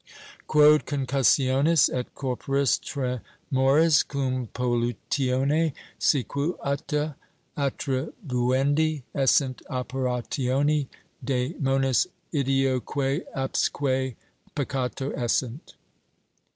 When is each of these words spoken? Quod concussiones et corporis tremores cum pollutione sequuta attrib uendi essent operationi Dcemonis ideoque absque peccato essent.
Quod 0.47 0.87
concussiones 0.87 1.87
et 1.93 2.15
corporis 2.15 2.79
tremores 2.79 4.01
cum 4.07 4.47
pollutione 4.47 5.73
sequuta 5.99 7.13
attrib 7.55 8.11
uendi 8.25 9.03
essent 9.13 9.61
operationi 9.69 10.87
Dcemonis 11.23 12.07
ideoque 12.33 13.21
absque 13.35 14.15
peccato 14.55 15.13
essent. 15.15 15.75